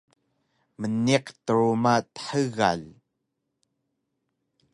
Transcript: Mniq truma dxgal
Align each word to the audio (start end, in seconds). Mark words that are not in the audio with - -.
Mniq 0.79 1.25
truma 1.45 1.95
dxgal 2.13 2.83